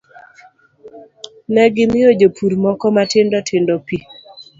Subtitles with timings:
[1.53, 3.97] Ne gimiyo jopur moko matindo tindo pi,